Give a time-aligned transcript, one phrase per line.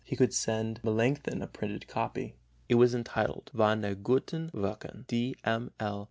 [0.03, 2.33] he could send Melanchthon a printed copy.
[2.67, 5.35] It was entitled: Von den guten werckenn: D.
[5.43, 5.69] M.
[5.79, 5.99] L.